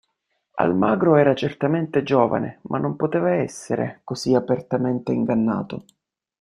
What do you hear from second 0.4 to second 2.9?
Almagro era certamente giovane, ma